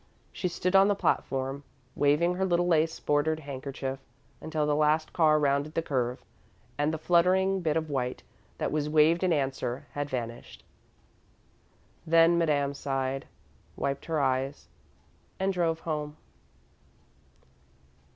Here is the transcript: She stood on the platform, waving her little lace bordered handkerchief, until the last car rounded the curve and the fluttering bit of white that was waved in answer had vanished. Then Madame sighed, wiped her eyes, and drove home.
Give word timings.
She 0.31 0.47
stood 0.47 0.75
on 0.75 0.87
the 0.87 0.95
platform, 0.95 1.63
waving 1.95 2.33
her 2.33 2.43
little 2.43 2.65
lace 2.65 2.99
bordered 2.99 3.41
handkerchief, 3.41 3.99
until 4.41 4.65
the 4.65 4.75
last 4.75 5.13
car 5.13 5.37
rounded 5.37 5.75
the 5.75 5.83
curve 5.83 6.25
and 6.75 6.91
the 6.91 6.97
fluttering 6.97 7.61
bit 7.61 7.77
of 7.77 7.87
white 7.87 8.23
that 8.57 8.71
was 8.71 8.89
waved 8.89 9.23
in 9.23 9.31
answer 9.31 9.85
had 9.91 10.09
vanished. 10.09 10.63
Then 12.07 12.39
Madame 12.39 12.73
sighed, 12.73 13.27
wiped 13.75 14.05
her 14.05 14.19
eyes, 14.19 14.69
and 15.39 15.53
drove 15.53 15.81
home. 15.81 16.17